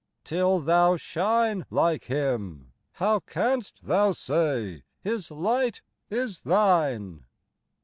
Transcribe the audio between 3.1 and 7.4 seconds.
canst thou say His light is thine